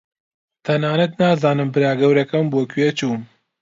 [0.65, 3.15] تەنانەت نازانم برا گەورەکەم بۆ کوێ چوو.